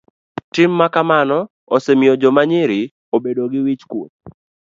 Tim 0.53 0.71
makama 0.79 1.17
osemiyo 1.75 2.13
joma 2.21 2.41
nyiri 2.49 2.81
obedo 3.15 3.43
gi 3.51 3.59
wich 3.65 3.83
kuot. 3.91 4.11